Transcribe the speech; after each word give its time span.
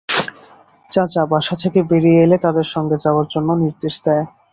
চাচা 0.89 1.21
বাসা 1.31 1.55
থেকে 1.63 1.79
বেরিয়ে 1.89 2.19
এলে 2.21 2.37
তাদের 2.45 2.67
সঙ্গে 2.73 2.97
যাওয়ার 3.03 3.27
জন্য 3.33 3.49
নির্দেশ 3.63 3.95
দেয়। 4.05 4.25